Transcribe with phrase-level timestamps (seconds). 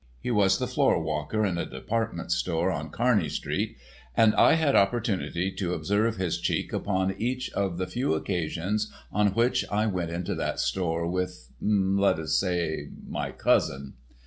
[0.19, 3.77] He was the floor walker in a department store on Kearny street,
[4.17, 9.35] and I had opportunity to observe his cheek upon each of the few occasions on
[9.35, 13.93] which I went into that store with—let us say my cousin.